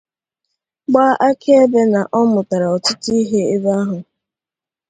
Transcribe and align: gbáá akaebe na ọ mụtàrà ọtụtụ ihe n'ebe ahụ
gbáá 0.89 1.11
akaebe 1.27 1.81
na 1.93 2.01
ọ 2.17 2.19
mụtàrà 2.33 2.67
ọtụtụ 2.75 3.09
ihe 3.21 3.39
n'ebe 3.49 3.71
ahụ 3.81 3.97